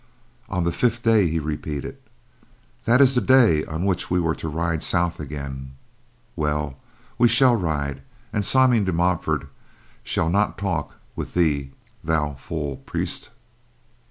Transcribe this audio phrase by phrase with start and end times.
[0.49, 1.95] "On the fifth day," he repeated.
[2.85, 5.75] "That is the day on which we were to ride south again.
[6.35, 6.75] Well,
[7.19, 8.01] we shall ride,
[8.33, 9.47] and Simon de Montfort
[10.01, 11.69] shall not talk with thee,
[12.03, 13.29] thou fool priest."